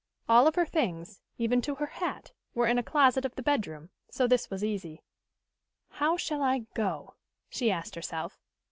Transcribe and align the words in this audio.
All 0.27 0.47
of 0.47 0.55
her 0.55 0.65
things, 0.65 1.21
even 1.37 1.61
to 1.61 1.75
her 1.75 1.85
hat, 1.85 2.31
were 2.55 2.65
in 2.65 2.79
a 2.79 2.81
closet 2.81 3.23
of 3.23 3.35
the 3.35 3.43
bedroom, 3.43 3.91
so 4.09 4.25
this 4.25 4.49
was 4.49 4.63
easy. 4.63 5.03
"How 5.89 6.17
shall 6.17 6.41
I 6.41 6.65
go?" 6.73 7.13
she 7.51 7.69
asked 7.69 7.93
herself. 7.93 8.39